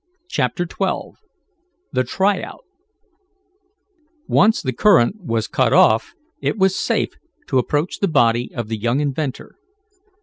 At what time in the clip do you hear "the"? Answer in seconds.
1.91-2.03, 4.63-4.73, 7.99-8.07, 8.67-8.77